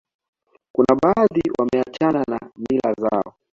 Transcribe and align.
kuna 0.71 0.95
baadhi 1.03 1.41
wameachana 1.59 2.23
na 2.27 2.39
mila 2.57 2.93
zao 2.93 3.33